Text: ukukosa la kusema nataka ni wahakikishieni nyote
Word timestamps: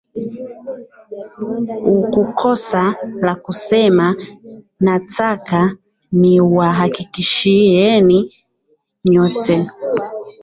ukukosa 1.93 2.83
la 3.21 3.35
kusema 3.35 4.15
nataka 4.79 5.75
ni 6.11 6.41
wahakikishieni 6.41 8.33
nyote 9.05 9.69